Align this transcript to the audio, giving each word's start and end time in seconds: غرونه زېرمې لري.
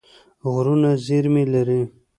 غرونه 0.51 0.91
زېرمې 1.05 1.43
لري. 1.53 1.81